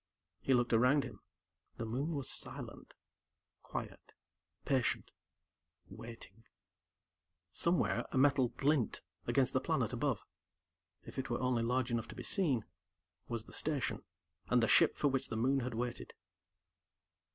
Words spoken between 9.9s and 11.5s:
above, if it were